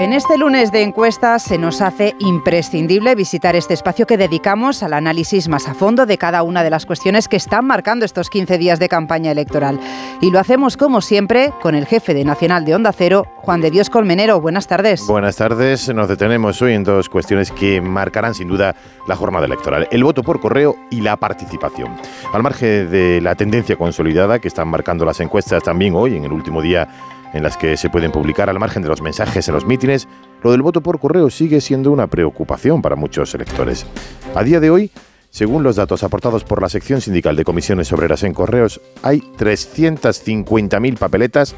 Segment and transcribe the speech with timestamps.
[0.00, 4.94] En este lunes de encuestas se nos hace imprescindible visitar este espacio que dedicamos al
[4.94, 8.56] análisis más a fondo de cada una de las cuestiones que están marcando estos 15
[8.56, 9.78] días de campaña electoral.
[10.22, 13.70] Y lo hacemos como siempre con el jefe de Nacional de Onda Cero, Juan de
[13.70, 14.40] Dios Colmenero.
[14.40, 15.06] Buenas tardes.
[15.06, 15.92] Buenas tardes.
[15.94, 18.74] Nos detenemos hoy en dos cuestiones que marcarán sin duda
[19.06, 19.86] la jornada electoral.
[19.90, 21.94] El voto por correo y la participación.
[22.32, 26.32] Al margen de la tendencia consolidada que están marcando las encuestas también hoy, en el
[26.32, 26.88] último día
[27.32, 30.08] en las que se pueden publicar al margen de los mensajes en los mítines,
[30.42, 33.86] lo del voto por correo sigue siendo una preocupación para muchos electores.
[34.34, 34.90] A día de hoy,
[35.30, 40.98] según los datos aportados por la sección sindical de comisiones obreras en correos, hay 350.000
[40.98, 41.54] papeletas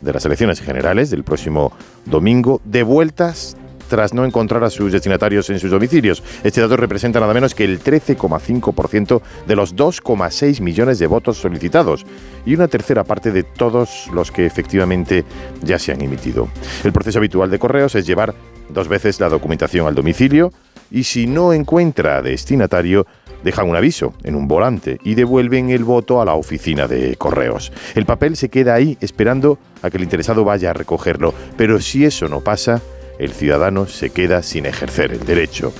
[0.00, 1.72] de las elecciones generales del próximo
[2.06, 3.56] domingo devueltas
[3.88, 6.22] tras no encontrar a sus destinatarios en sus domicilios.
[6.42, 12.04] Este dato representa nada menos que el 13,5% de los 2,6 millones de votos solicitados
[12.46, 15.24] y una tercera parte de todos los que efectivamente
[15.62, 16.48] ya se han emitido.
[16.82, 18.34] El proceso habitual de correos es llevar
[18.68, 20.52] dos veces la documentación al domicilio
[20.90, 23.06] y si no encuentra destinatario,
[23.42, 27.72] dejan un aviso en un volante y devuelven el voto a la oficina de correos.
[27.94, 32.04] El papel se queda ahí esperando a que el interesado vaya a recogerlo, pero si
[32.04, 32.80] eso no pasa,
[33.18, 35.72] el ciudadano se queda sin ejercer el derecho.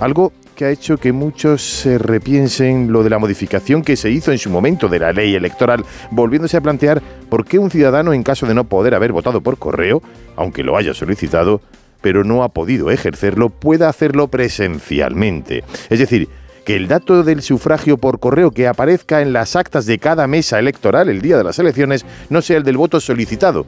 [0.00, 4.32] Algo que ha hecho que muchos se repiensen lo de la modificación que se hizo
[4.32, 8.22] en su momento de la ley electoral, volviéndose a plantear por qué un ciudadano, en
[8.22, 10.02] caso de no poder haber votado por correo,
[10.36, 11.60] aunque lo haya solicitado,
[12.00, 15.64] pero no ha podido ejercerlo, pueda hacerlo presencialmente.
[15.90, 16.28] Es decir,
[16.64, 20.58] que el dato del sufragio por correo que aparezca en las actas de cada mesa
[20.58, 23.66] electoral el día de las elecciones no sea el del voto solicitado,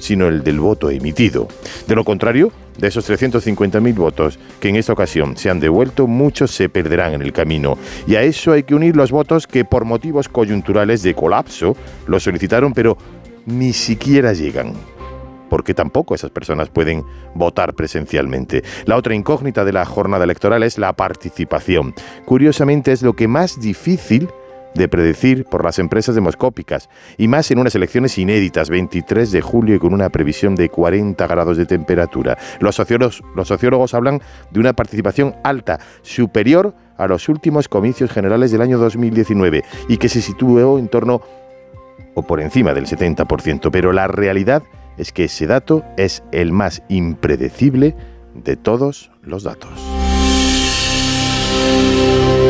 [0.00, 1.48] sino el del voto emitido.
[1.86, 6.50] De lo contrario, de esos 350.000 votos que en esta ocasión se han devuelto, muchos
[6.50, 7.78] se perderán en el camino.
[8.06, 12.18] Y a eso hay que unir los votos que por motivos coyunturales de colapso lo
[12.18, 12.96] solicitaron, pero
[13.46, 14.74] ni siquiera llegan
[15.50, 18.62] porque tampoco esas personas pueden votar presencialmente.
[18.86, 21.92] La otra incógnita de la jornada electoral es la participación.
[22.24, 24.28] Curiosamente es lo que más difícil
[24.74, 29.74] de predecir por las empresas demoscópicas, y más en unas elecciones inéditas, 23 de julio
[29.74, 32.38] y con una previsión de 40 grados de temperatura.
[32.60, 38.78] Los sociólogos, hablan de una participación alta, superior a los últimos comicios generales del año
[38.78, 41.22] 2019, y que se situó en torno
[42.14, 44.62] o por encima del 70%, pero la realidad
[44.98, 47.96] es que ese dato es el más impredecible
[48.34, 49.70] de todos los datos.